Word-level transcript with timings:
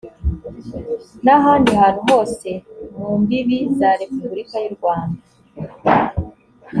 n’ahandi 1.23 1.71
hantu 1.81 2.01
hose 2.09 2.49
mu 2.97 3.09
mbibi 3.21 3.57
za 3.77 3.89
repubulika 4.01 4.55
y’u 4.63 4.73
rwanda 4.77 5.21